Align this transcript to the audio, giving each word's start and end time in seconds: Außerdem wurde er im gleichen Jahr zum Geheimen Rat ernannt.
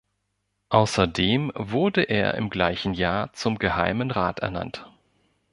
Außerdem 0.69 1.51
wurde 1.53 2.01
er 2.01 2.33
im 2.33 2.49
gleichen 2.49 2.95
Jahr 2.95 3.31
zum 3.33 3.59
Geheimen 3.59 4.09
Rat 4.09 4.39
ernannt. 4.39 4.89